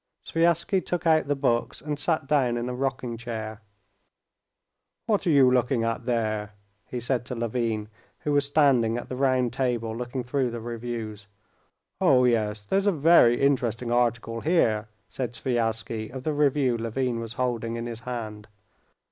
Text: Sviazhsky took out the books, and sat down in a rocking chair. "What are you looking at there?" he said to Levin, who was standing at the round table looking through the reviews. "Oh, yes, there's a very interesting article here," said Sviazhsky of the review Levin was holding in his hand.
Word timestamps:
Sviazhsky 0.25 0.83
took 0.83 1.05
out 1.05 1.27
the 1.27 1.35
books, 1.35 1.79
and 1.79 1.99
sat 1.99 2.25
down 2.25 2.57
in 2.57 2.67
a 2.69 2.73
rocking 2.73 3.17
chair. 3.17 3.61
"What 5.05 5.27
are 5.27 5.29
you 5.29 5.51
looking 5.51 5.83
at 5.83 6.07
there?" 6.07 6.53
he 6.87 6.99
said 6.99 7.23
to 7.25 7.35
Levin, 7.35 7.87
who 8.21 8.31
was 8.33 8.43
standing 8.43 8.97
at 8.97 9.09
the 9.09 9.15
round 9.15 9.53
table 9.53 9.95
looking 9.95 10.23
through 10.23 10.49
the 10.49 10.59
reviews. 10.59 11.27
"Oh, 11.99 12.23
yes, 12.23 12.61
there's 12.61 12.87
a 12.87 12.91
very 12.91 13.39
interesting 13.43 13.91
article 13.91 14.41
here," 14.41 14.87
said 15.07 15.33
Sviazhsky 15.33 16.09
of 16.09 16.23
the 16.23 16.33
review 16.33 16.79
Levin 16.79 17.19
was 17.19 17.35
holding 17.35 17.75
in 17.75 17.85
his 17.85 17.99
hand. 17.99 18.47